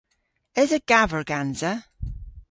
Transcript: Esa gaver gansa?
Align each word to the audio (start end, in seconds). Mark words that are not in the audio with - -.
Esa 0.61 0.79
gaver 0.89 1.23
gansa? 1.31 1.71